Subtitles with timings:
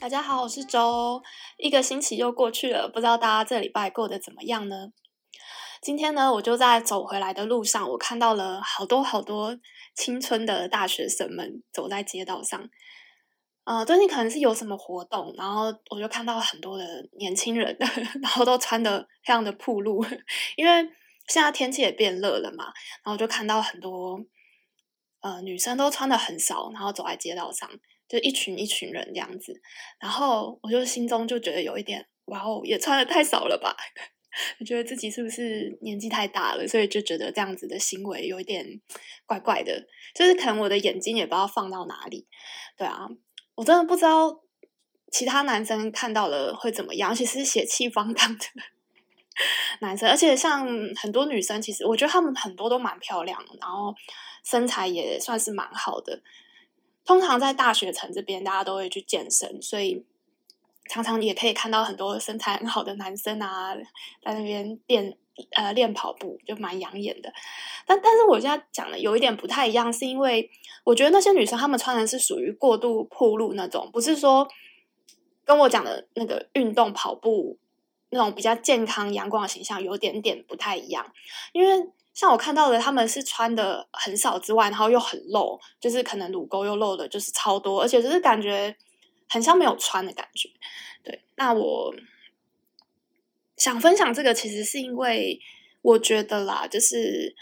[0.00, 1.22] 大家好，我是周。
[1.58, 4.92] 一个星期又过去了，不知道大家这礼拜过得怎么样呢？
[5.82, 9.58] 今天呢，我就在走回来的路上，我看到了好多好多
[9.94, 12.70] 青春的大学生们走在街道上。
[13.64, 17.76] 呃，最近可能是有什么活动，然后我就看到很多的年轻人，
[18.22, 20.02] 然后都穿的非常的暴露，
[20.56, 20.82] 因为
[21.28, 22.72] 现在天气也变热了嘛，
[23.04, 24.18] 然后就看到很多
[25.20, 27.68] 呃女生都穿的很少，然后走在街道上。
[28.10, 29.54] 就一群一群人这样子，
[30.00, 33.76] 然后我就心中就觉得有一点，哇哦，也穿得太少了吧？
[34.58, 38.80] 我觉得自己是不是年纪太大了，所以就觉得这样子的行为有一点
[39.26, 42.26] 怪怪的，就是可能我的眼睛也不知道放到哪里。
[42.76, 43.08] 对啊，
[43.54, 44.42] 我真的不知道
[45.12, 48.44] 其他男生看到了会怎么样，其实是血气方刚的
[49.80, 50.66] 男生，而且像
[50.96, 53.94] 很多女生，其实我觉得他们很多都蛮漂亮，然后
[54.44, 56.22] 身材也算是蛮好的。
[57.04, 60.04] 通常在大学城这边，大家都会去健身，所以
[60.88, 63.74] 常常也可以看到很多身材很好的男生啊，
[64.22, 65.16] 在那边练
[65.52, 67.32] 呃练跑步，就蛮养眼的。
[67.86, 70.50] 但但是我现在讲的有一点不太一样，是因为
[70.84, 74.46] 我觉得那些女生她们穿的是属于过度暴露那种，不是说
[75.44, 77.58] 跟我讲的那个运动跑步
[78.10, 81.12] 那种比较健康阳光的形象有点点不太一样，
[81.52, 81.90] 因为。
[82.12, 88.76] 像我看到的，他们是穿的很少之外，然后又很露，就是可能乳沟又露的，就是超多，而且就是感觉
[89.28, 90.50] 很像没有穿的感觉。
[91.02, 91.94] 对，那我
[93.56, 95.40] 想分享这个，其实是因为
[95.82, 97.34] 我觉得啦，就是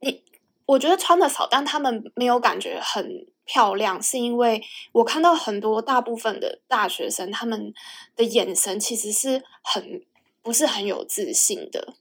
[0.00, 0.24] 你，
[0.66, 4.60] 我觉得穿的少，但他们没有感觉很漂亮，是因为
[4.92, 7.72] 我看到很多大部分的大学生，他们
[8.16, 10.02] 的眼神其实是很
[10.42, 11.94] 不是很有自信的。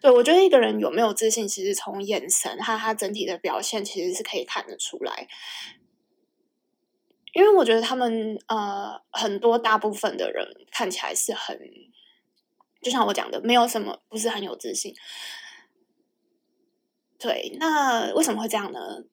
[0.00, 5.26] 对，我觉得一个人有没有自信，其实从眼神和他整体的表现，其实是可以看得出来。
[7.32, 11.58] 因为我觉得他们呃，很多大部分的人看起来是很，
[12.80, 14.94] 就像我讲的，没有什么，不是很有自信。
[17.18, 19.04] 对，那为什么会这样呢？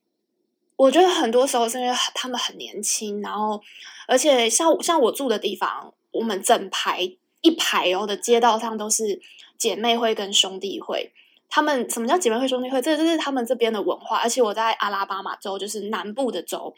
[0.75, 3.61] 我觉得很多时候是因为他们很年轻，然后
[4.07, 7.01] 而且像像我住的地方，我们整排
[7.41, 9.19] 一排哦的街道上都是。
[9.57, 11.11] 姐妹会跟兄弟会，
[11.49, 12.81] 他们什么叫姐妹会兄弟会？
[12.81, 14.17] 这这是他们这边的文化。
[14.17, 16.73] 而且我在阿拉巴马州，就是南部的州，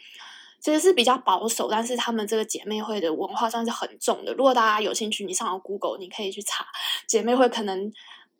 [0.60, 4.32] 其实是比较保守，但是他们这个姐妹会的文化算是很重的。
[4.34, 6.66] 如果大家有兴趣，你上 Google，你可以去查
[7.06, 7.48] 姐妹会。
[7.48, 7.92] 可能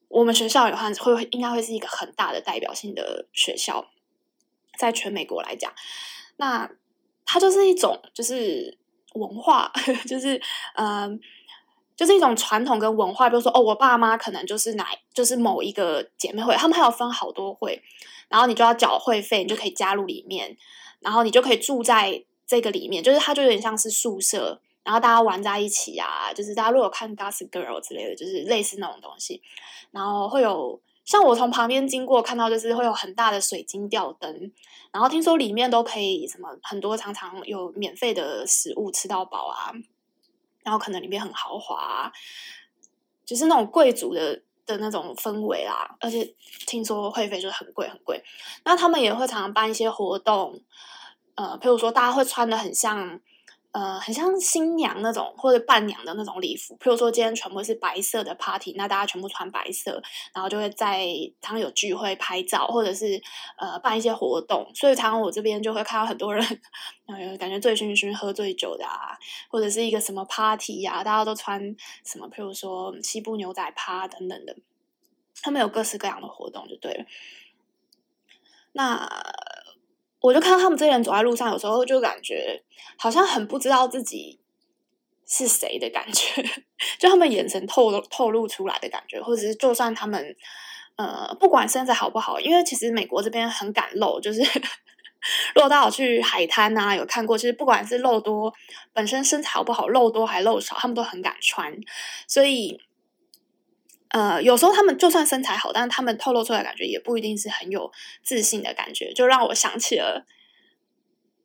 [0.09, 3.87] 我们学校有话会应该会是一个很大的代表性的学校，
[4.78, 5.72] 在全美国来讲，
[6.37, 6.70] 那
[7.25, 8.78] 它就是一种就是
[9.15, 9.72] 文化，
[10.06, 10.41] 就是
[10.75, 11.20] 嗯。
[11.98, 17.82] 就是一种传统跟文化，比如说哦，我爸妈可能就是哪，就是某一个姐妹会，他们还有分好多会，
[18.28, 20.56] 然后你就要缴会费，你就可以加入里面，
[21.00, 29.42] 然后你就可以住在这个里面，就是它就有点像是宿舍，然后大家玩在一起啊，就是大家如果有看 Gossip Girl 之类的，就是类似那种东西，
[29.91, 34.53] 然后会有像我从旁边经过看到，就是会有很大的水晶吊灯，
[34.92, 39.72] 然后听说里面都可以什么很多，常常有免费的食物吃到饱啊。
[40.68, 42.12] 然后可能里面很豪华，
[43.24, 45.96] 就是那种贵族的的那种氛围啊。
[45.98, 46.34] 而且
[46.66, 48.22] 听说会费就是很贵很贵。
[48.64, 50.60] 那他们也会常常办一些活动，
[51.36, 53.20] 呃，譬如说大家会穿的很像。
[53.72, 60.02] 呃，很像新娘那种或者伴娘的那种礼服，譬如说今天全部是白色的 party，那大家全部穿白色，
[60.32, 61.06] 然后就会在
[61.42, 63.20] 常常有聚会拍照，或者是
[63.58, 66.42] 呃办一些活动，所以常常我这边就会看到很多人，
[67.06, 69.16] 呃，感觉醉醺醺喝醉酒的啊，
[69.50, 71.60] 或者是一个什么 party 呀，大家都穿
[72.04, 74.56] 什么，譬如说西部牛仔趴等等的，
[75.42, 77.04] 他们有各式各样的活动就对了，
[78.72, 79.08] 那。
[80.20, 82.62] 我就看到他们这些人走在路上，有时候就感觉
[82.98, 84.40] 好像很不知道自己
[85.26, 86.42] 是谁的感觉，
[86.98, 90.34] 就他们眼神透透露出来的感觉，或者是就算他们
[90.96, 94.40] 呃不管身材好不好，因为其实美国这边很敢露，就是
[95.54, 98.52] 如果大家有去海滩啊，有看过，其实不管是露多，
[98.93, 101.72] 本身身材好不好，露多还露少，他们都很敢穿，
[102.26, 102.81] 所以。
[104.10, 107.90] 呃，有时候他们就算身材好，但是他们透露出来感觉也不一定是很有
[108.22, 110.25] 自信的感觉，就让我想起了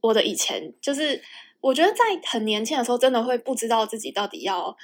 [0.01, 0.73] 我的以前。
[0.81, 1.21] 就是
[1.61, 4.75] 我觉得在很年轻的时候，真的会不知道自己到底要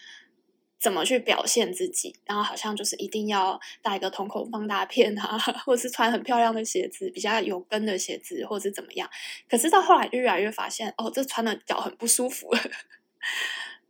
[0.79, 9.09] 怎么去表现自己，然后好像就是一定要戴一个瞳孔放大片啊，或是穿很漂亮的鞋子，比较有跟的鞋子，或是怎么样。
[9.49, 12.49] 可是到后来越来越发现，哦，这穿的脚很不舒服。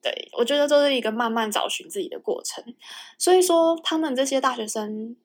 [0.01, 2.63] 对，我觉得这是一个慢慢找寻自己的过程。
[3.17, 5.15] 所以说，他们这些大学生，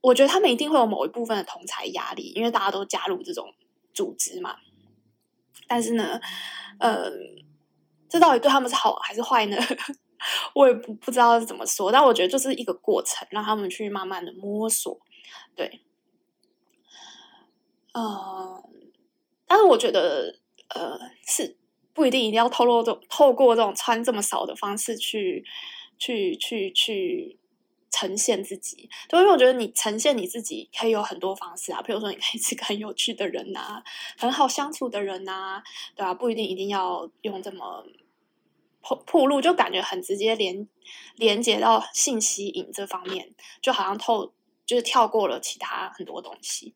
[0.00, 3.54] 我觉得他们一定会有某一部分的同侪压力，因为大家都加入这种
[3.94, 4.56] 组织嘛。
[5.66, 6.20] 但是呢，
[6.78, 7.10] 呃，
[8.08, 9.56] 这到底对他们是好还是坏呢？
[10.54, 11.92] 我也不不知道是怎么说。
[11.92, 14.98] 但我觉得就是一个过程，让他们去慢慢的摸索。
[15.54, 15.82] 对，
[17.92, 18.62] 呃，
[19.46, 21.57] 但是我觉得，呃，是
[21.98, 25.44] 不一定一定要透露这种透过这种穿这么少的方式去
[25.98, 27.36] 去去去。
[27.90, 33.82] 呈现自己，对，因为我觉得你呈现你自己可以有很多方式啊，比如说你可以是个很有趣的人呐、啊，
[34.18, 35.62] 很好相处的人呐、啊，
[35.96, 36.14] 对吧、啊？
[36.14, 37.82] 不一定一定要用这么
[38.82, 40.68] 铺铺路，就感觉很直接连
[41.16, 44.34] 连接到性吸引这方面，就好像透
[44.66, 46.74] 就是跳过了其他很多东西，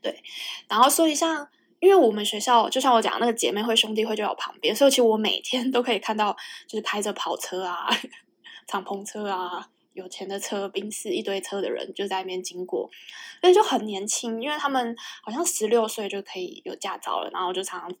[0.00, 0.22] 对。
[0.68, 1.48] 然后所以像
[1.82, 6.32] 因为我们学校，就像我讲那个姐妹会兄弟会就在我旁边，所以其实我每天都可以看到，
[6.68, 7.88] 就是开着跑车啊、
[8.68, 9.68] 敞篷车啊。
[9.94, 12.88] 有钱的车，宾士一堆车的人就在那边经过，
[13.42, 17.94] 所以就很年轻，因为他们好像十六岁就可以有驾照了，然后就常常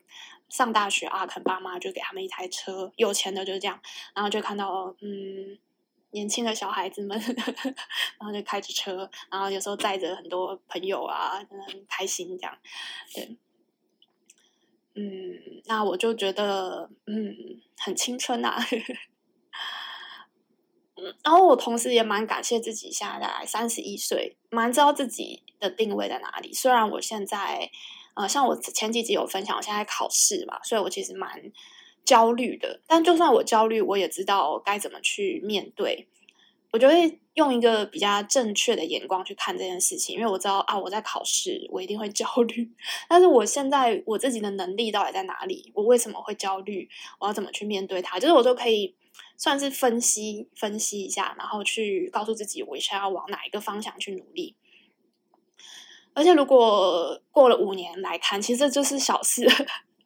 [0.48, 3.78] 上大学啊，可能爸妈就给他们一台车，有钱的就是这样，
[4.14, 5.58] 然后就看到嗯
[6.12, 12.56] 年轻的小孩子们，然后就开着车，然后有时候载着很多朋友啊，很开心这样，
[13.14, 13.36] 对，
[14.94, 17.34] 嗯，那我就觉得嗯
[17.78, 18.58] 很青春啊。
[21.24, 26.52] 然后我同时也蛮感谢自己，现在三十一岁，蛮知道自己的定位在哪里。
[26.52, 27.70] 虽然我现在，
[28.14, 31.50] 呃，像我前几集有分享，我现在考试嘛，所以我其实蛮
[32.04, 32.80] 焦虑的。
[32.86, 36.06] 但就算我焦虑，我也知道该怎么去面对。
[36.72, 42.70] 我就会用一个比较正确的眼光去看这件事情，因为我知道啊，我在考试，我一定会焦虑。
[43.08, 45.70] 但是我现在我自己的能力到底在哪里？
[45.74, 46.88] 我为什么会焦虑？
[47.20, 48.18] 我要怎么去面对它？
[48.18, 48.96] 就是我都可以。
[49.36, 54.54] 算是分析分析一下，然后去告诉自己，我想要往哪一个方向去努力。
[56.14, 59.46] 而且，如果过了五年来看，其实这就是小事，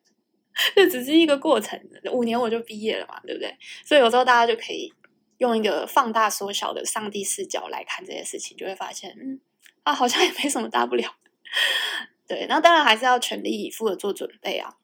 [0.75, 1.79] 这只是一个过程。
[2.13, 3.55] 五年我就毕业了嘛，对不对？
[3.85, 4.91] 所以有时候大家就可以
[5.39, 9.41] 用一个放大缩小的上帝视角来看这些事情，就会发现，嗯，
[9.83, 11.15] 啊，好像也没什么大不了。
[12.27, 14.77] 对，那当然还是要全力以赴的做准备啊。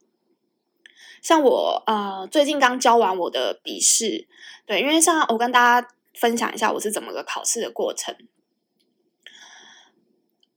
[1.20, 4.26] 像我呃，最近刚交完我的笔试，
[4.66, 8.14] 对，因为像我跟大家分享一下我是怎么个考试的过程。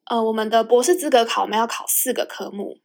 [0.06, 2.80] 呃，我们的博士资格考，我们要考四个科目。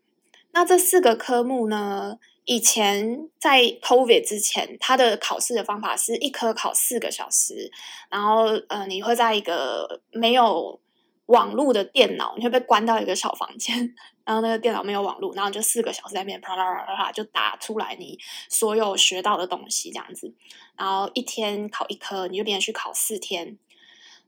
[0.53, 2.19] 那这四个科目呢，
[2.51, 7.71] 以前在 COVID 之前，它的考试的方法是一科考四个小时，
[8.09, 10.81] 然后呃，你会在一个没有
[11.27, 13.95] 网络的电脑，你会被关到一个小房间。
[14.25, 18.19] 然后那个电脑没有网络，然后就四个小时在那边啪啦啦啦啦就打出来你
[18.49, 20.35] 所有学到的东西这样子。
[20.77, 23.57] 然后一天考一科，你就连续考四天。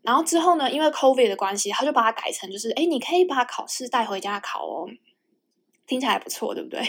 [0.03, 4.89] 然后之后呢，因为 COVID 的关系，他就把它改成就是，哎，你可以把考试带回家考哦。
[5.89, 6.81] 听起来不错，对不对？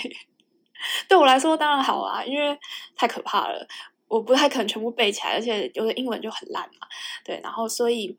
[1.07, 2.57] 对我来说当然好啊，因为
[2.95, 3.67] 太可怕了，
[4.07, 6.87] 我不太可能全部背起来，而且有的英文就很烂嘛。
[7.23, 8.17] 对，然后所以。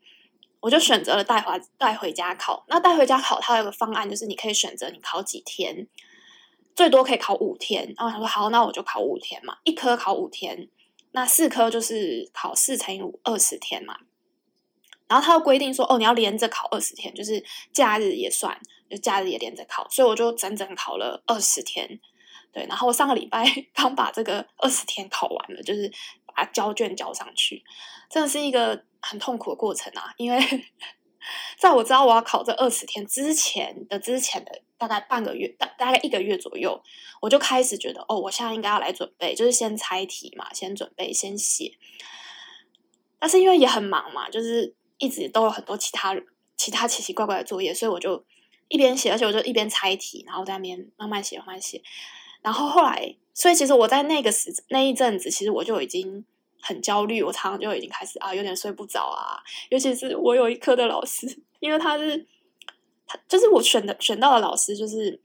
[0.61, 2.65] 我就选择了带回带回家考。
[2.69, 5.85] 那带回家考，它有个方案，就是你可以选择你考几天，
[6.73, 7.93] 最多可以考五天。
[7.95, 10.67] 然后他说好，那我就考五天嘛，一科考五天，
[11.11, 13.95] 那四科就是考四乘以五，二十天嘛。
[15.07, 18.59] 然后他又规定说，哦，你要连着考二十天，就是假日也算，
[18.89, 19.87] 就假日也连着考。
[19.89, 21.99] 所以我就整整考了二十天。
[22.55, 23.45] 对，然后我上个礼拜
[23.75, 25.91] 刚把这个二十天考完了，就是
[26.33, 27.63] 把交卷交上去，
[28.09, 28.83] 真的是一个。
[29.07, 30.39] 很痛苦的过程啊，因为
[31.59, 36.81] 在我知道我要考这二十天之前的之前的大概半个月，大大概一个月左右，
[37.21, 41.77] 我就开始觉得哦，我现在应该要来准备，就是先猜题嘛，先准备，先写。
[43.19, 46.19] 但是因为也很忙嘛，就是一直都有很多其他
[46.57, 48.25] 其他奇奇怪怪的作业，所以我就
[48.69, 51.83] 一边写，而且我就一边猜题，然后在那边慢慢写，慢慢写。
[52.45, 56.23] 然后后来，所以其实我在那个时那一阵子，其实我就已经。
[56.67, 59.37] 很焦虑，我常常就已经开始啊，有点睡不着啊。
[59.69, 61.27] 尤其是我有一科的老师，
[61.59, 62.25] 因为他是
[63.05, 65.21] 他就是我选的选到的老师，就是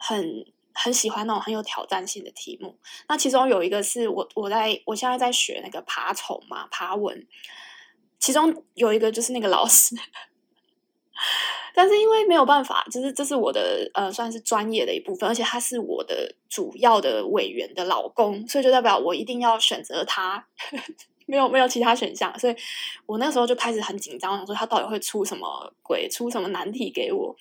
[0.00, 0.44] 很
[0.74, 2.76] 很喜欢那种很有挑战性的题目。
[3.08, 7.24] 那其中有一个是我我在我现在在学那个爬虫嘛，爬文，
[8.18, 9.94] 其中有一个就是那个老师。
[11.74, 20.46] 但是因为没有办法，就是这是我的呃，算是专业的一部分，而且他是我的主要的委员的老公，所以就代表我一定要选择他，
[21.26, 22.56] 没有没有其他选项，所以
[23.06, 27.36] 我那时候就开始很紧张，想说他到底会出什么鬼，出什么难题给我，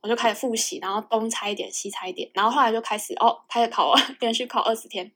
[0.00, 5.10] 我就开始复习，然后东猜一点，西猜一点，然后后来就开始哦，开始考，连续考二十天，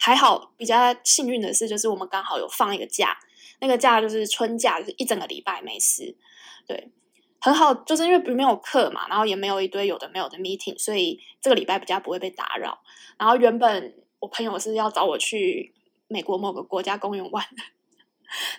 [0.00, 3.16] 还好比较幸运的是，就是我们刚好有放一个假，
[3.60, 6.16] 那个假就是春假，就是一整个礼拜没事，
[6.66, 6.90] 对。
[7.40, 12.80] 很好，就是因为没有课嘛，然后也没有一堆有的没有的 meeting，所以这个礼拜比较不会被打扰。
[13.18, 15.72] 然后原本我朋友是要找我去
[16.08, 17.62] 美国某个国家公园玩的，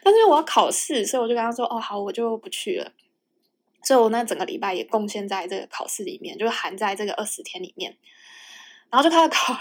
[0.03, 2.91] 但是因为我要考试，所以我就跟他说：“哦，好，我就不去了。”
[3.83, 7.97] 所以，我那整个礼拜也贡献在这个考试里面，就是含在这个二十天里面。
[8.89, 9.55] 然后就开始考，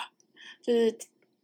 [0.63, 0.99] 就是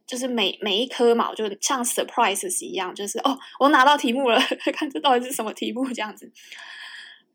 [0.06, 4.38] 就是每每一科嘛，我就像 surprises 一样，就是哦，我拿到题目了，
[4.74, 6.30] 看这到底是什么题目这样子。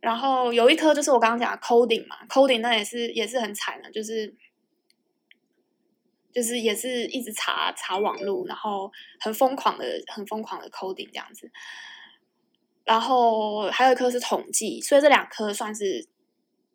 [0.02, 4.36] 然后有一科就是我刚刚讲的 coding 嘛，coding 那也是也是很惨的，就是
[6.34, 8.92] 就是也是一直查查网路，然后
[9.22, 11.50] 很疯狂的很疯狂的 coding 这样子。
[12.84, 16.11] 然后还有一科是统计，所以这两科算是。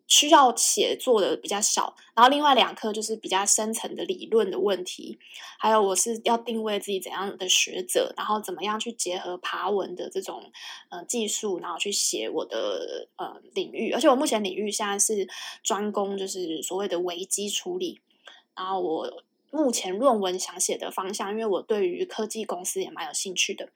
[0.07, 5.19] 需要写作的比较少，然后另外两科就是比较深层的理论的问题，
[5.59, 10.51] 还有我是要定位自己怎样的学者，然后怎么样去结合爬文的这种
[10.91, 15.29] 呃技术，然后去写我的呃领域，而且我目前领域现在是
[15.63, 18.01] 专攻就是所谓的危机处理，
[18.55, 23.71] 然后我目前论文想写的方向，因为我对于科技公司也蛮有兴趣的。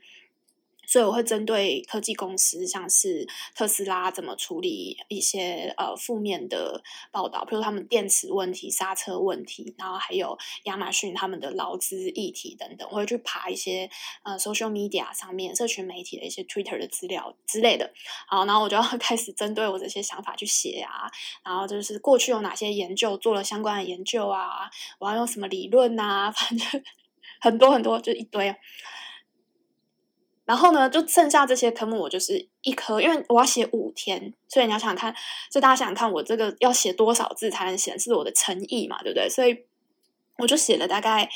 [0.91, 6.83] 所以我会针对科技公司，像是特斯拉怎么处理一些呃负面的
[7.13, 13.89] 报道，比如他们电池问题、刹车问题，然后还有亚马逊他们的劳资议题等等，我会去爬一些
[14.25, 17.93] 呃 social media 上面社群媒体的一些 Twitter 的资料之类的。
[18.27, 21.09] 好，然后我就要 开始针对我这些想法去写啊，
[21.45, 24.69] 然后就是过去有哪些研究做了相关的研究啊，
[24.99, 26.83] 我要用什么理论啊，反正
[27.41, 28.53] 很多很多，就一堆。
[30.51, 35.15] 然后呢，就剩下这些科目，我就是一科，因为我要写五天，所以你要想想看，
[35.49, 39.31] 就大家想想看，我这个要写多少字才能显示我的诚意嘛，对不对？
[39.31, 39.57] 所以
[40.39, 41.31] 我就写了大概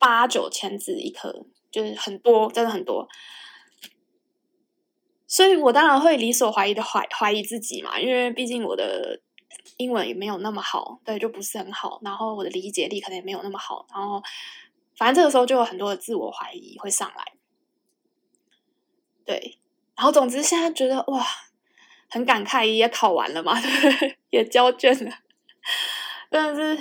[0.00, 3.08] 八九千字一科，就是很多，真的很多。
[5.28, 9.20] 所以我当然会理所怀疑的怀怀疑自己嘛，因为毕竟我的
[9.76, 12.00] 英文也没有那么好，对，就不是很好。
[12.02, 14.20] 然后我的理解力可能也没有那么好，然后
[14.98, 17.35] 反正这个时候就有很多的自我怀疑会上来。
[19.26, 19.58] 对，
[19.96, 21.26] 然后总之现在觉得哇，
[22.08, 23.52] 很感慨，也考完了嘛，
[24.30, 25.12] 也交卷了，
[26.30, 26.78] 但是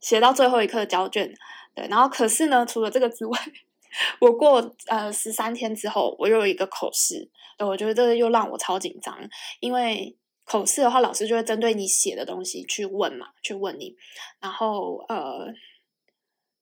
[0.00, 1.32] 写到最后一刻交卷，
[1.74, 3.38] 对，然后可是呢，除了这个之外，
[4.20, 9.16] 我过呃十三天之后，我又有一个口试，对，我觉得这个又让我超紧张，
[9.60, 13.96] 因为口试的话，老师就会针对你写的东西去问嘛，去问你，
[14.40, 15.54] 然后呃。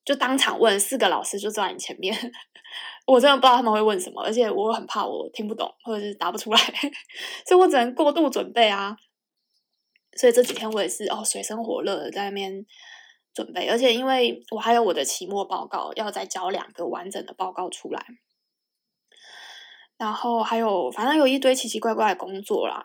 [0.04, 2.12] 就当场问四个老师，就坐在你前面，
[3.06, 6.58] 我真的不知道他们会问什么，而且我很怕我听不懂或者是答不出来，
[7.46, 8.96] 所以我只能过度准备啊。
[10.16, 12.66] 所以这几天我也是哦，水深火热的在那边
[13.32, 18.04] 准备，而且因为我还有我的期末报告要再交两个完整的报告出来，
[19.96, 22.84] 然后还有反正有一堆奇奇怪怪的工作啦，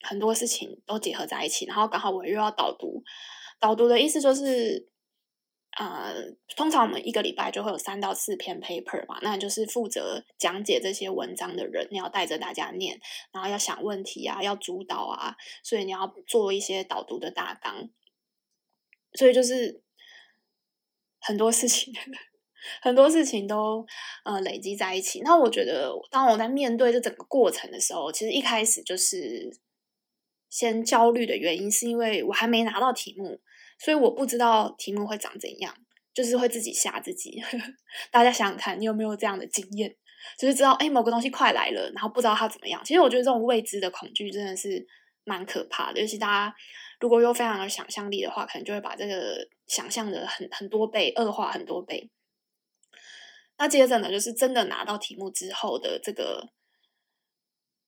[0.00, 3.02] 很多事情都结合在一起，然后刚好我又要导读，
[3.58, 4.91] 导读的意思就是。
[5.78, 6.14] 呃，
[6.54, 13.00] 通常我们一个礼拜就会有三到四篇 paper 嘛，那就是负责讲解这些文章的人，你要带着大家念，
[13.32, 17.88] 然后要想问题啊，要主导啊，所以你要做一些导读的大纲，
[19.14, 19.82] 所以就是
[21.20, 21.94] 很多事情，
[22.82, 23.86] 很多事情都
[24.24, 25.22] 呃累积在一起。
[25.22, 29.50] 那我觉得，当我在面对这整个过程的时候，其实一开始就是
[30.50, 33.40] 先焦虑的原因，是因为我还没拿到题目。
[33.82, 35.74] 所以我不知道题目会长怎样，
[36.14, 37.42] 就是会自己吓自己。
[38.12, 39.96] 大家想想看，你有没有这样的经验？
[40.38, 42.80] 就是知道，哎，某个东西快来了，然后不知道它怎么样。
[42.84, 44.86] 其实我觉得这种未知的恐惧真的是
[45.24, 46.00] 蛮可怕的。
[46.00, 46.54] 尤其大家
[47.00, 52.08] 如果有非常有想象力的话，可能就会把这个想象的很很多倍，恶化很多倍。
[53.58, 56.50] 那接着呢，就是真的拿到题目之后的这个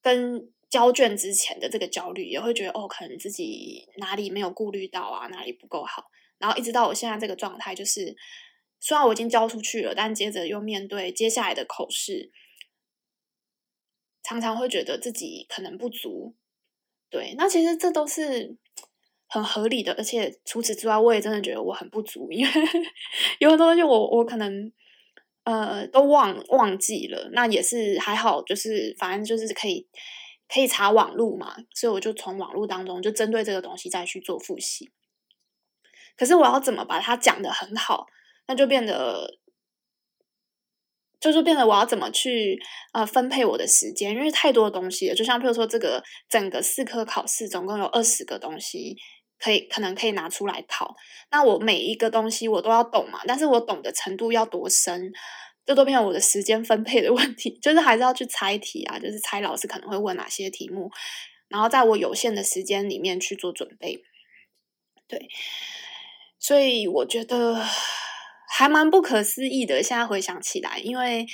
[0.02, 0.50] 跟。
[0.74, 6.02] 交卷之前的这个焦虑，也会觉得哦，可能自己哪里没有顾虑到啊，哪里不够好。
[6.38, 8.16] 然后一直到我现在这个状态，就是
[8.80, 12.32] 虽然我已经交出去了，但接着又面对接下来的口试，
[14.24, 16.34] 常常会觉得自己可能不足。
[17.08, 18.56] 对，那其实这都是
[19.28, 22.52] 很合理的，而且除此之外，我也真的觉得我很不足，因为
[23.38, 24.72] 有很多东西我我可能
[25.44, 27.30] 呃都忘忘记了。
[27.32, 29.86] 那也是还好，就是反正就是可以。
[30.48, 34.92] 可以查网路嘛，所以我就从网路当中就针对这个东西再去做复习。
[36.16, 38.06] 可是我要怎么把它讲得很好，
[38.46, 39.38] 那就变得，
[41.18, 42.60] 就是变得我要怎么去
[42.92, 45.14] 呃分配我的时间，因为太多东西了。
[45.14, 48.96] 就像譬如说这个整个四科考试总共有二十个东西
[49.38, 50.94] 可以可能可以拿出来考，
[51.30, 55.10] 那我每一个东西我都要懂嘛，但是我懂的程度要多深？
[55.66, 60.90] 这都变成我的时间分配的问题， 就是还是要去猜题啊，就是猜老师可能会问哪些题目，
[61.48, 64.04] 然后在我有限的时间里面去做准备。
[65.06, 65.28] 对，
[66.38, 67.62] 所以我觉得
[68.48, 69.82] 还蛮不可思议的。
[69.82, 71.26] 现在回想起来，因为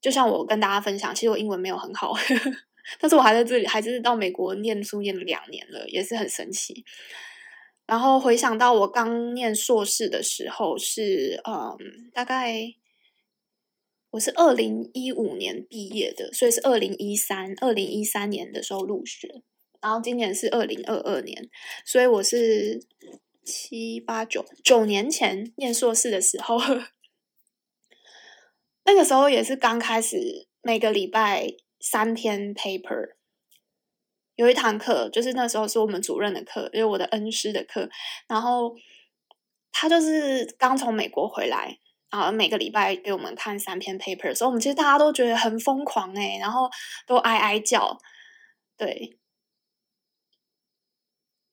[0.00, 2.14] 就像我跟大家分享，其实我英文没有很好，
[3.00, 6.84] 但是我还在这里，还是到美国念书念了两年了，也是很神奇。
[7.86, 12.74] 然后回想到我刚念硕士的时候是，嗯，大概
[14.10, 19.42] 我是二零一五年毕业的，所以是二零一三二零一三年的时候入学。
[19.82, 21.50] 然后今年是二零二二年，
[21.84, 22.80] 所以我是
[23.44, 26.56] 七八九九年前念硕士的时候，
[28.86, 31.48] 那个时候也是刚开始，每个礼拜
[31.78, 33.16] 三篇 paper，
[34.36, 37.88] 有一堂课就是那时候是我们主任的课，就是我的恩师的课，
[38.28, 38.74] 然后
[39.72, 41.78] 他就是刚从美国回来，
[42.10, 46.68] 然后每个礼拜给我们看三篇 paper，所以我们其实大家都觉得很疯狂诶，然后
[47.06, 47.98] 都哀哀叫，
[48.76, 49.18] 对。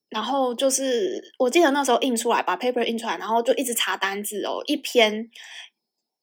[0.09, 5.29] 然后就是，我记得那时候印出来，把 paper 印出来，然后就一直查单字哦，一篇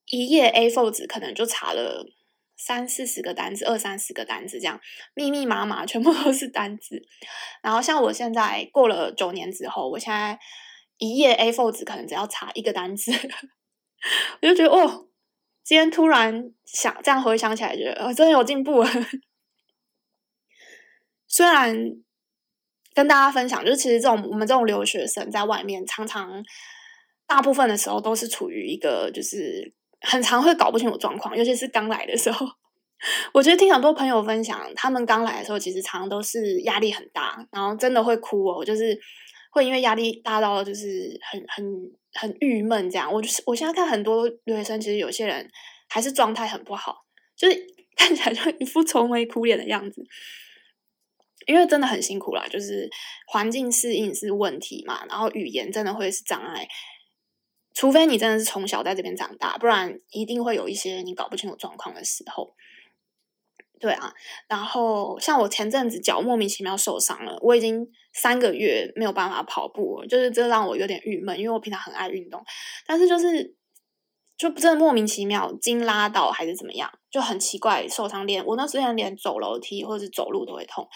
[0.04, 2.04] 一页 A4 纸可能就查了
[2.58, 4.78] 三四十个单字，二三十个单字这样，
[5.14, 7.00] 密密麻麻，全部都是单字。
[7.62, 10.38] 然后像我现在过了九年之后，我现在
[10.98, 13.12] 一页 A4 纸可能只要查一个单字，
[14.42, 15.08] 我就觉得哦，
[15.64, 18.90] 今天突然想这样回想起来，觉得哦，真的有进步了。
[21.26, 22.02] 虽然。
[22.94, 26.42] 跟大家分享，就是其实这种我们这种留学生在外面，常常
[27.28, 32.46] 大部分的时候都是处于一个就是很常会搞不清楚状况，尤其是刚来的时候。
[33.32, 38.98] 我觉得听很多朋友分享，他们刚来的时候，其实常常都是压力很大，然后真的会哭哦，就是
[39.52, 41.64] 会因为压力大到就是很很
[42.14, 43.12] 很郁闷这样。
[43.12, 45.48] 我就是我现在看很多留学生，其实有些人
[45.88, 47.04] 还是状态很不好，
[47.36, 50.04] 就是 看起来就一副愁眉苦脸的样子。
[51.46, 52.90] 因为真的很辛苦啦，就是
[53.26, 56.68] 环境适应是问题嘛，然后语言真的会是障碍，
[57.78, 62.56] 除非你真的是从小在这边长大，不然一定会有一些你搞不清楚状况的时候。
[63.78, 64.12] 对啊，
[64.48, 72.44] 然后像我前阵子脚莫名其妙受伤了，我已经三个月没有办法跑步，就是这让我有点郁闷，因为我平常很爱运动，
[72.84, 73.56] 但是就是。
[74.38, 80.88] 就真的莫名其妙筋拉到还是怎么样，就很奇怪受伤，连我那时间连走楼梯或者是走路都会痛，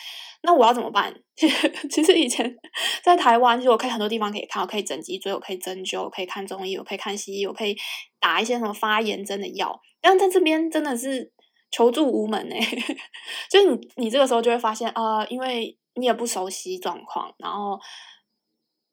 [0.44, 1.12] 那我要怎么办？
[1.34, 2.56] 其实以前
[3.02, 7.76] 在台湾，其实我可以很多地方可以看，我可以整脊椎，我可以针灸，我可以看中医，我可以看西医，我可以
[8.20, 11.32] 打一些什么发炎针的药，但在这边真的是
[11.72, 12.96] 求助无门哎、欸，
[13.50, 17.80] 就是你你这个时候就会发现啊、因为你也不熟悉状况，然后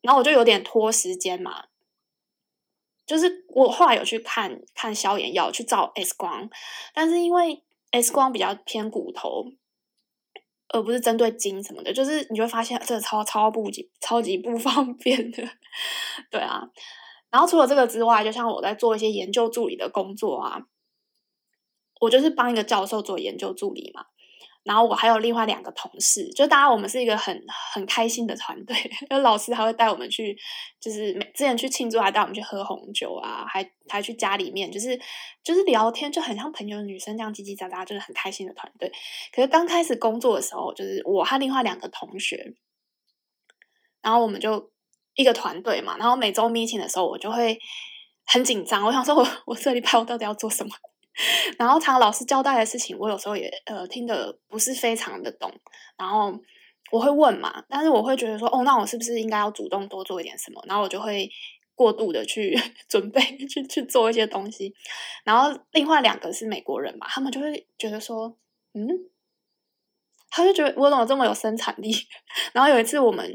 [0.01, 1.65] 然后我就有点拖时间嘛。
[3.09, 6.47] 就是我后来有去看看消炎药，去照 X 光，
[6.93, 9.45] 但是因为 X 光比较偏骨头，
[10.67, 13.67] 而不是针对筋什么的，就是你就会发现这个超超不
[13.99, 15.43] 超级不 方便的，
[16.29, 16.61] 对啊。
[17.31, 20.67] 然后除了这个之外，就像我在做一些研究助理的工作啊，
[22.01, 24.05] 我就是帮一个教授做研究助理嘛。
[24.63, 27.43] 然后我还有另外两个同事，就大家我们是一个很
[27.73, 28.75] 很开心的团队。
[29.09, 30.37] 因为老师还会带我们去，
[30.79, 34.99] 就是每之前去庆祝还带我们去喝红酒啊，还还去家里面，就是
[35.43, 38.91] 就是聊天，就很像朋友女生这样叽叽喳喳，就是很开心的团队。
[39.33, 42.53] 可是刚开始工作的时候，就是我和另外两个同学，
[44.01, 44.71] 然后我们就
[45.15, 47.57] 一个团队嘛，然后每周 meeting 的时候，我就会
[48.25, 50.69] 很紧张，我想说我 我这礼拜我到底要做什么？
[51.57, 55.51] 然后，常老师交代的事情，我有时候也呃听得不是非常的懂。
[55.97, 56.33] 然后
[56.91, 60.63] 我会问嘛，但是我会觉得说，哦，那我是不是应该要主动多做一点什么？
[60.67, 61.29] 然后我就会
[61.75, 64.73] 过度的去 准备，去去做一些东西。
[65.23, 68.35] 然后另外两个是美国人嘛，他们就会觉得说，
[68.73, 68.87] 嗯，
[70.29, 71.91] 他就觉得我怎么这么有生产力？
[72.53, 73.29] 然后有一次我们，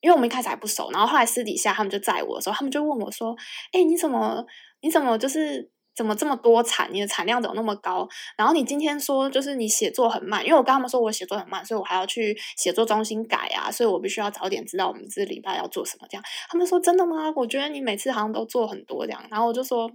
[0.00, 3.36] 因为我们一开始还不熟，然后后来私底下他们就载我的时候，他们就问我说，
[3.72, 4.46] 哎，你怎么，
[4.80, 5.72] 你怎么就是？
[5.94, 6.92] 怎么这么多产？
[6.92, 8.08] 你的产量怎么那么高？
[8.36, 16.06] 然后你今天说就是你写作很慢，因为我跟他们说我写作很慢，所以我还要去写作中心改啊，所以我必须要早点知道我们这礼拜要做什么。
[16.10, 17.32] 这样他们说真的吗？
[17.36, 19.24] 我觉得你每次好像都做很多这样。
[19.30, 19.90] 然后我就说，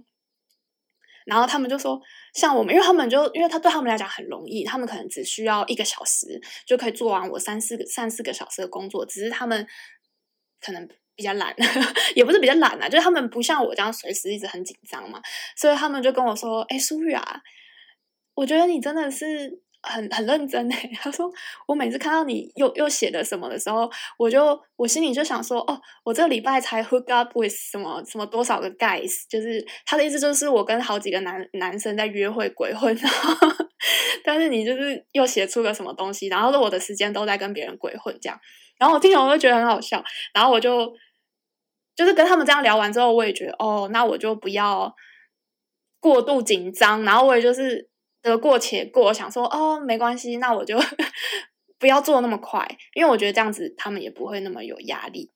[1.26, 2.00] 然后他们就说
[2.34, 9.66] 像我们，因为他们就因为他对他们来讲很容易，他们可能只需要一个小时就可以做完我三四个三四个小时的工作，只是他们
[10.60, 10.88] 可能。
[11.20, 11.54] 比较懒，
[12.16, 15.20] 也不是比较懒啊，就是他们不像我这样随时一直很紧张嘛，
[15.54, 17.22] 所以他们就跟我说：“哎、欸，舒玉啊，
[18.34, 21.30] 我觉得你真的是很很认真哎。” 他说
[21.68, 33.36] ：“我每次看到你又又写的什么的时候，我就我心里就想说，哦，我这个礼拜才 hook up with 什么什么多少个 guys，就是他的意思就是我跟好几个男男生在约会鬼混，然 后
[34.24, 38.38] 但是你就是又写出个什么东西，然后我的时间都在跟别人鬼混这样，
[38.78, 40.02] 然后我听了我就觉得很好笑，
[40.34, 40.92] 然后我就
[41.96, 44.94] 就是跟他们这样聊完之后，我也觉得哦，那我就不要
[46.00, 47.88] 过度紧张，然后我也就是
[48.22, 50.78] 得过且过，想说哦没关系，那我就
[51.78, 55.30] 不要做那么快，因为我觉得这样子他们也不会那么有压力。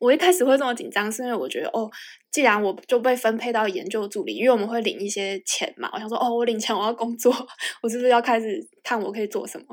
[0.00, 1.90] 我一开始会这么紧张，是因为我觉得哦，
[2.30, 7.34] 既然我就被分配到研究助理，因为我们会领一些钱嘛，我想说哦，我领钱我要工作，
[7.82, 9.66] 我是不是要开始看我可以做什么？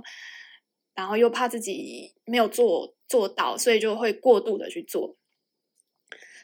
[0.96, 5.16] 然后又怕自己没有做做到，所以就会过度的去做。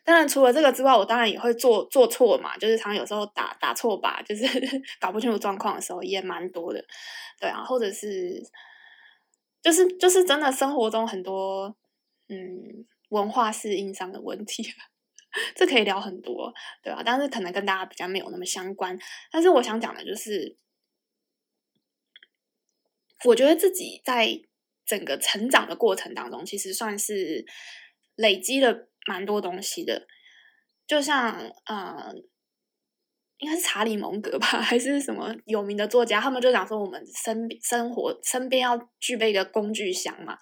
[0.04, 4.46] 当然，除了这个之外，我当然也会做做错嘛，就是常有时候打打错吧，就是
[5.00, 6.84] 搞不清楚状况的时候也蛮多的，
[7.40, 8.42] 对啊，或者是
[9.62, 11.76] 就是就是真的生活中很多
[12.30, 12.86] 嗯。
[13.12, 14.64] 文化适应上的问题，
[15.54, 17.04] 这可以聊很多，对吧？
[17.06, 18.98] 但是可能跟大家比较没有那么相关。
[19.30, 20.56] 但是我想讲的就是，
[23.26, 24.40] 我觉得自己在
[24.86, 27.46] 整个成长的过程当中，其实算是
[28.16, 30.08] 累积了蛮多东西的。
[30.88, 31.34] 就像
[31.66, 32.14] 呃，
[33.38, 40.38] 应该是查理蒙格吧，还是什么有名的作家，他们就讲说，我们生生活身边要具备一个工具箱嘛。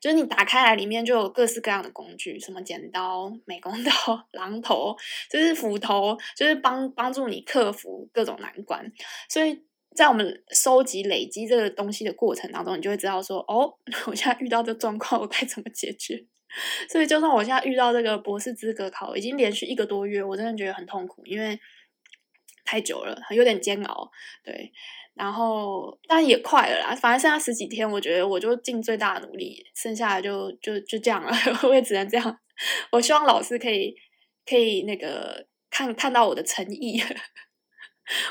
[0.00, 3.90] 就是你打开来，里面就有各式各样的工具，什么剪刀、美工刀、
[4.32, 4.96] 榔头，
[5.30, 8.90] 就是斧头，就是帮帮助你克服各种难关。
[9.28, 9.62] 所以
[9.94, 13.76] 在我们收集、累积这个东西的过程当中，你就会知道说，哦，
[14.08, 16.24] 我现在遇到这状况，我该怎么解决？
[16.88, 21.58] 所以，就算我现在遇到这个博士资格考，已经连续一个多月，我真的觉得很痛苦，因为
[22.64, 24.10] 太久了，有点煎熬，
[24.44, 24.72] 对。
[25.14, 26.94] 然后，但也快了啦。
[26.94, 31.30] 反正剩下十几天，我觉得我就尽最大的努力，剩下的就就就这样了。
[31.68, 32.40] 我也只能这样。
[32.92, 33.94] 我希望老师可以
[34.46, 37.02] 可以那个看看到我的诚意。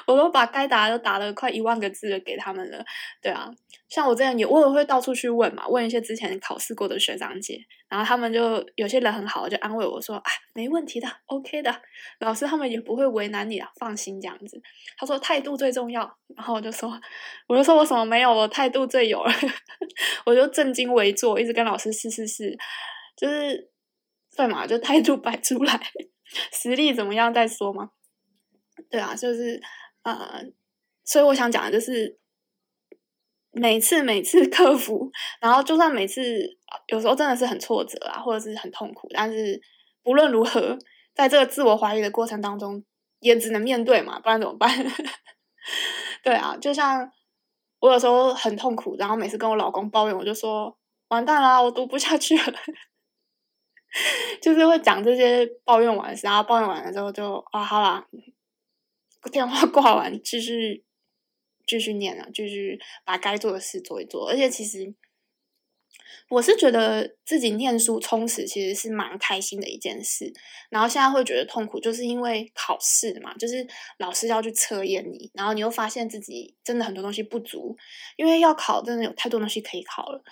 [0.05, 2.83] 我都把该打的都打了快一万个字了给他们了，
[3.21, 3.49] 对啊，
[3.87, 11.81] 像我这样也我也会到处去问嘛，问一些之前考试过的学长姐，然后他们就有些人很好，就安慰我说啊，没问题的，OK 的，
[12.19, 14.61] 老师他们也不会为难你啊，放心这样子。
[14.97, 16.01] 他说态度最重要，
[16.35, 16.99] 然后我就说，
[17.47, 19.31] 我就说我什么没有，我态度最有了，
[20.25, 22.57] 我就正襟危坐，一直跟老师试试试，
[23.15, 23.69] 就是
[24.35, 25.79] 对嘛，就态度摆出来，
[26.53, 27.91] 实力怎么样再说嘛。
[28.89, 29.61] 对啊，就是
[30.03, 30.43] 呃，
[31.05, 32.17] 所以我想讲的就是，
[33.51, 36.21] 每次每次克服，然后就算每次
[36.87, 39.61] 有时候真的是很挫折啊，或者是很痛苦，但是
[40.03, 40.77] 不论如何，
[41.13, 42.83] 在这个自我怀疑的过程当中，
[43.19, 44.69] 也只能面对嘛，不然怎么办？
[46.23, 47.11] 对啊，就像
[47.79, 50.75] 我有时候很痛苦，然后每次跟我老公抱怨，我就说
[51.09, 52.53] 完蛋了，我读不下去了，
[54.41, 58.07] 就是会讲这些抱怨完，然后抱怨完了之后就啊，好啦。
[59.31, 60.85] 电话挂完，继续
[61.67, 64.29] 继续念啊，继续把该做的事做一做。
[64.29, 64.93] 而且，其实
[66.29, 70.31] 我是觉得自己念书充实，其实是蛮开心的一件事。
[70.69, 77.75] 然后现在会觉得痛苦，就是因为考试嘛，就是老师要去测验你，然后你又发现自己真的很多东西不足，
[78.15, 80.23] 因为要考真的有太多东西可以考了。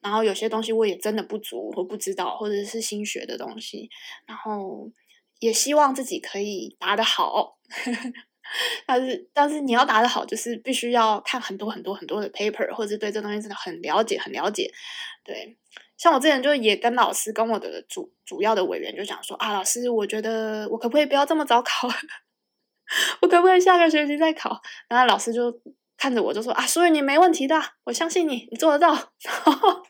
[0.00, 3.90] 然后有些东西我也真的不足，我不知道，或者是新学的东西。
[4.26, 4.92] 然后
[5.40, 7.58] 也希望自己可以答得好。
[8.86, 14.70] 但是，但是你要答得好，就是必须要看很多很多很多的 paper，或者对这东西真的很了解，很了解。
[15.24, 15.56] 对，
[15.96, 21.88] 像我之前就也跟老师，跟我的主主要的委员就讲说啊，老师，我觉得我可不可以不要这么早考？
[23.20, 24.60] 我可不可以下个学期再考？
[24.88, 25.52] 然后老师就
[25.96, 28.92] 看着我就说啊，所以你没问题的，我相信你，你做得到。
[29.24, 29.82] 然后，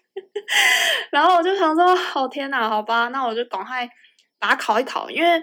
[1.10, 3.86] 然后我就想说，哦天哪，好吧，那我就赶快
[4.38, 5.42] 把它考一考，因为。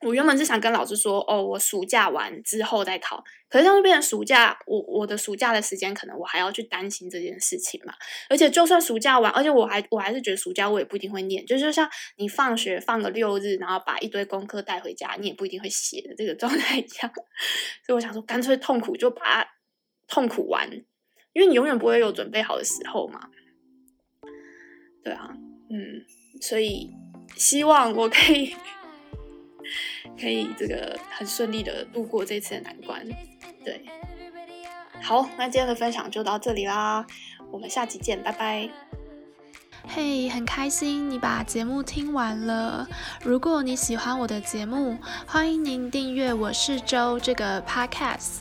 [0.00, 3.22] 我原本是想跟老师说，哦，我暑假完之后再考。
[3.50, 7.92] 可是这样变成暑假，我我的暑假的时间，可能我还要去担心这件事情嘛。
[8.30, 11.44] 而且就算暑假完，而且我还我还是觉得暑假我也不一定会念。
[11.44, 11.86] 就是像
[12.16, 17.12] 你放学放个六日，然后把一堆功课带回家，你也不一定会写的这个状态一样。
[17.84, 19.50] 所以我想说，干脆痛苦就把它
[20.08, 20.70] 痛苦完，
[21.34, 23.28] 因为你永远不会有准备好的时候嘛。
[25.04, 25.28] 对啊，
[25.70, 26.06] 嗯，
[26.40, 26.90] 所以
[27.36, 28.56] 希望我可以。
[30.20, 33.06] 可以这个很顺利的度过这次的难关，
[33.64, 33.84] 对，
[35.02, 37.06] 好，那今天的分享就到这里啦，
[37.50, 38.68] 我们下期见，拜拜。
[39.86, 42.86] 嘿很开心你把节目听完了。
[43.24, 48.40] 如果你喜欢我的节目，欢迎您订阅我是周这个 podcast，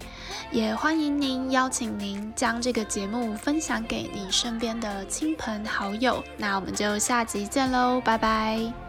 [0.52, 6.22] 也欢迎您邀请您将这个节目分享给你身边的亲朋好友。
[6.38, 8.89] 那我们就下集见喽，拜拜。